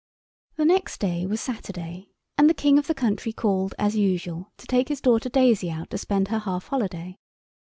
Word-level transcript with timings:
The 0.55 0.65
next 0.65 0.97
day 0.99 1.27
was 1.27 1.39
Saturday, 1.39 2.09
and 2.35 2.49
the 2.49 2.55
King 2.55 2.79
of 2.79 2.87
the 2.87 2.95
country 2.95 3.31
called 3.31 3.75
as 3.77 3.95
usual 3.95 4.51
to 4.57 4.65
take 4.65 4.87
his 4.89 4.99
daughter 4.99 5.29
Daisy 5.29 5.69
out 5.69 5.91
to 5.91 5.97
spend 5.99 6.29
her 6.29 6.39
half 6.39 6.69
holiday. 6.69 7.19